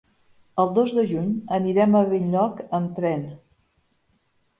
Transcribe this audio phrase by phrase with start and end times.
[0.61, 1.27] El dos de juny
[1.57, 3.23] anirem a Benlloc amb tren.